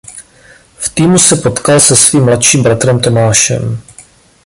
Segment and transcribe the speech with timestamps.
[0.77, 3.81] V týmu se potkal se svým mladším bratrem Tomášem.